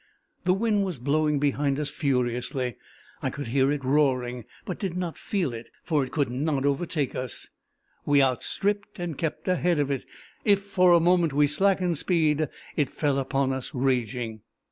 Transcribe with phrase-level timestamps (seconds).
[0.45, 2.75] The wind was blowing behind us furiously:
[3.21, 7.13] I could hear it roaring, but did not feel it, for it could not overtake
[7.13, 7.49] us;
[8.03, 10.05] we out stripped and kept ahead of it;
[10.43, 14.41] if for a moment we slackened speed, it fell upon us raging.